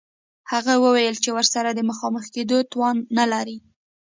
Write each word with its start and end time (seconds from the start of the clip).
هغې 0.51 0.75
وویل 0.83 1.15
چې 1.23 1.29
ورسره 1.37 1.69
د 1.73 1.79
مخامخ 1.89 2.23
کېدو 2.35 2.57
توان 2.71 2.95
نلري 3.17 3.57